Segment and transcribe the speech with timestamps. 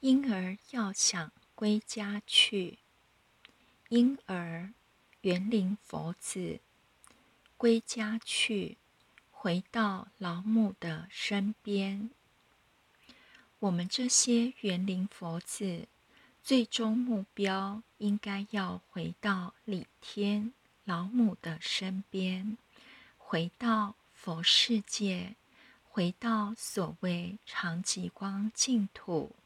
[0.00, 2.78] 婴儿要想归家去，
[3.90, 4.72] 婴儿
[5.20, 6.60] 园林佛子
[7.58, 8.78] 归家去，
[9.30, 12.08] 回到老母的身边。
[13.58, 15.86] 我们这些园林佛子，
[16.42, 20.54] 最终目标应该要回到李天
[20.84, 22.56] 老母的身边，
[23.18, 25.36] 回到佛世界，
[25.84, 29.36] 回到所谓长极光净土。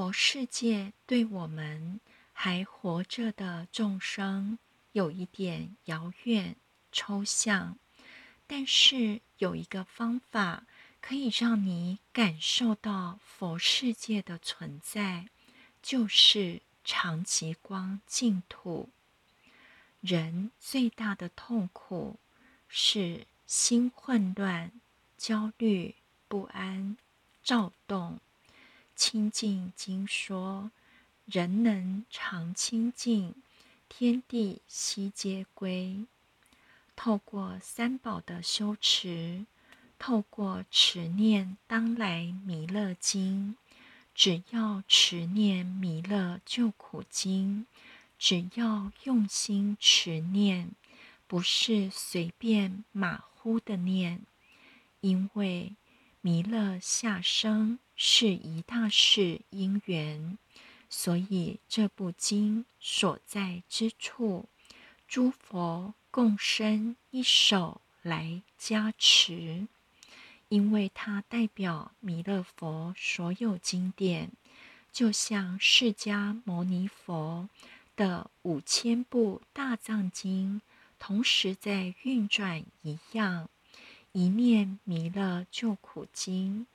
[0.00, 2.00] 佛世界对我们
[2.32, 4.58] 还活着的众生
[4.92, 6.56] 有一点遥远、
[6.90, 7.76] 抽象，
[8.46, 10.64] 但是有一个方法
[11.02, 15.28] 可以让你感受到佛世界的存在，
[15.82, 18.88] 就是长极光净土。
[20.00, 22.18] 人最大的痛苦
[22.68, 24.72] 是心混乱、
[25.18, 25.94] 焦虑、
[26.26, 26.96] 不安、
[27.44, 28.18] 躁动。
[29.00, 30.70] 清净经说
[31.24, 33.34] ：“人能常清净，
[33.88, 36.04] 天地悉皆归。”
[36.94, 39.46] 透过三宝的修持，
[39.98, 43.56] 透过持念当来弥勒经，
[44.14, 47.64] 只要持念弥勒救苦经，
[48.18, 50.72] 只要用心持念，
[51.26, 54.20] 不是随便马虎的念，
[55.00, 55.74] 因为
[56.20, 57.78] 弥勒下生。
[58.02, 60.38] 是一大事因缘，
[60.88, 64.46] 所以这部经所在之处，
[65.06, 69.66] 诸佛共生一手来加持，
[70.48, 74.30] 因为它代表弥勒佛所有经典，
[74.90, 77.50] 就像释迦牟尼佛
[77.96, 80.62] 的五千部大藏经
[80.98, 83.50] 同时在运转一样，
[84.12, 86.66] 一念弥勒救苦经。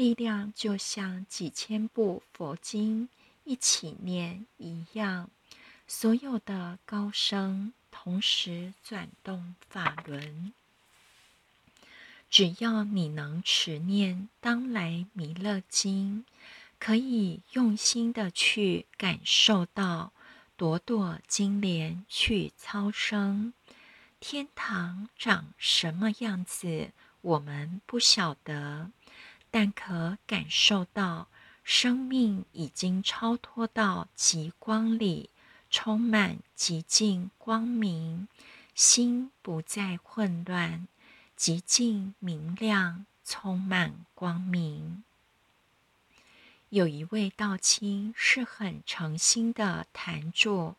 [0.00, 3.10] 力量就像几千部佛经
[3.44, 5.28] 一起念一样，
[5.86, 10.54] 所有的高僧同时转动法轮。
[12.30, 16.24] 只要你能持念当来弥勒经，
[16.78, 20.14] 可以用心的去感受到
[20.56, 23.52] 朵朵金莲去超生。
[24.18, 28.90] 天堂长什么样子，我们不晓得。
[29.50, 31.28] 但可感受到，
[31.64, 35.30] 生命已经超脱到极光里，
[35.70, 38.28] 充满极尽光明，
[38.74, 40.86] 心不再混乱，
[41.36, 45.02] 极尽明亮，充满光明。
[46.68, 50.76] 有一位道亲是很诚心的坛主，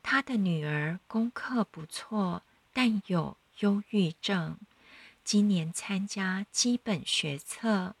[0.00, 4.56] 他的女儿功课不错，但有忧郁症。
[5.24, 7.94] 今年参加基本学测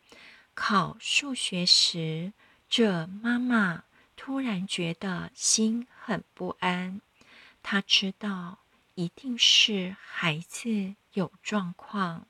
[0.54, 2.32] 考数学时，
[2.68, 3.84] 这妈妈
[4.16, 7.00] 突然觉得心很不安。
[7.62, 8.58] 她知道
[8.94, 12.26] 一定是孩子有状况，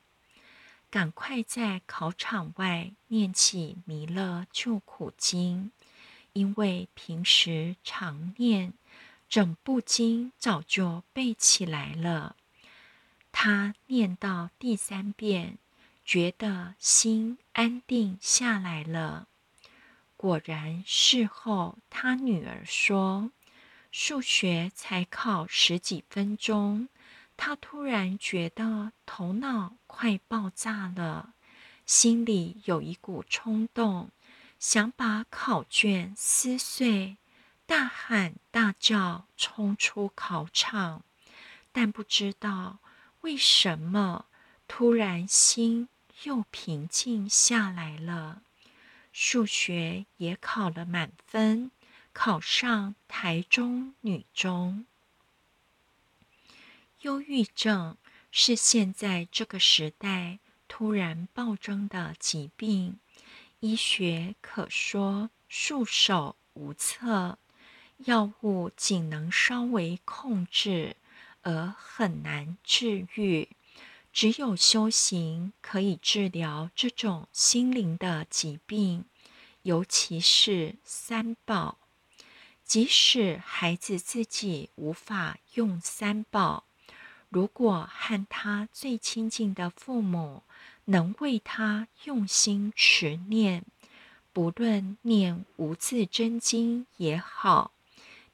[0.89, 5.71] 赶快在考场外念起《弥勒救苦经》，
[6.33, 8.73] 因为平时常念，
[9.27, 12.35] 整部经早就背起来了。
[13.35, 15.57] 他念到第三遍，
[16.05, 19.27] 觉得心安定下来了。
[20.15, 23.31] 果然，事后他女儿说，
[23.91, 26.87] 数学才考十几分钟，
[27.35, 31.33] 他突然觉得头脑快爆炸了，
[31.85, 34.11] 心里有一股冲动，
[34.59, 37.17] 想把考卷撕碎，
[37.65, 41.03] 大喊大叫冲出考场，
[41.73, 42.77] 但不知道。
[43.23, 44.25] 为什么
[44.67, 45.87] 突然心
[46.23, 48.41] 又平静下来了？
[49.13, 51.71] 数学也考了满分，
[52.11, 54.85] 考上台中女中。
[57.03, 57.95] 忧郁症
[58.29, 62.99] 是现在这个时代突然暴增的疾病，
[63.61, 67.37] 医学可说束手无策，
[67.99, 70.97] 药物仅能稍微控制。
[71.43, 73.47] 而很难治愈，
[74.11, 79.05] 只有修行可以治疗这种心灵的疾病，
[79.61, 81.77] 尤其是三宝。
[82.63, 86.63] 即使孩子自己无法用三宝，
[87.29, 90.43] 如果和他最亲近的父母
[90.85, 93.65] 能为他用心持念，
[94.31, 97.71] 不论念无字真经也好，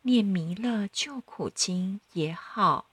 [0.04, 2.89] 念弥勒救苦经也好。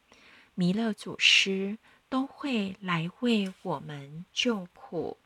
[0.58, 1.76] 弥勒祖师
[2.08, 5.19] 都会来为我们救苦。